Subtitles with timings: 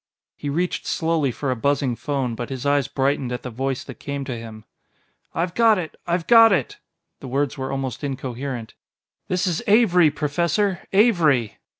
[0.35, 3.99] He reached slowly for a buzzing phone, but his eyes brightened at the voice that
[3.99, 4.65] came to him.
[5.35, 6.79] "I've got it I've got it!"
[7.19, 8.73] The words were almost incoherent.
[9.27, 11.59] "This is Avery, Professor Avery!